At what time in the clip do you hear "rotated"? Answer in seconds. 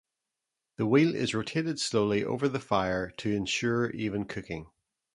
1.35-1.79